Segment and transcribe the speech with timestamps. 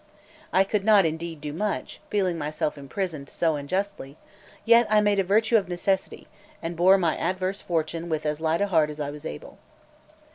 [0.51, 4.17] I could not indeed do much, feeling myself imprisoned so unjustly;
[4.65, 6.27] yet I made a virtue of necessity,
[6.59, 9.59] and bore my adverse fortune with as light a heart as I was able.